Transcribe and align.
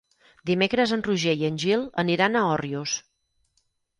Dimecres 0.49 0.93
en 0.97 1.03
Roger 1.07 1.35
i 1.41 1.45
en 1.51 1.59
Gil 1.65 1.85
aniran 2.05 2.39
a 2.39 2.43
Òrrius. 2.57 2.95